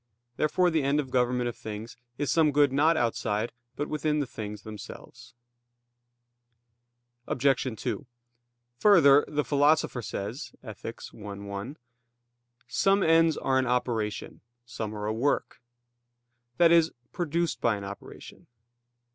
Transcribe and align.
Therefore 0.35 0.71
the 0.71 0.81
end 0.81 0.99
of 0.99 1.11
government 1.11 1.47
of 1.47 1.55
things 1.55 1.95
is 2.17 2.31
some 2.31 2.51
good 2.51 2.73
not 2.73 2.97
outside, 2.97 3.51
but 3.75 3.87
within 3.87 4.17
the 4.17 4.25
things 4.25 4.63
themselves. 4.63 5.35
Obj. 7.27 7.67
2: 7.79 8.07
Further, 8.79 9.23
the 9.27 9.45
Philosopher 9.45 10.01
says 10.01 10.53
(Ethic. 10.63 11.01
i, 11.13 11.33
1): 11.35 11.77
"Some 12.67 13.03
ends 13.03 13.37
are 13.37 13.59
an 13.59 13.67
operation; 13.67 14.41
some 14.65 14.95
are 14.95 15.05
a 15.05 15.13
work" 15.13 15.61
i.e. 16.59 16.81
produced 17.11 17.61
by 17.61 17.75
an 17.75 17.83
operation. 17.83 18.47